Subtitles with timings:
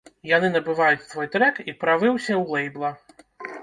[0.29, 2.89] Яны набываюць твой трэк і правы ўсе ў лэйбла.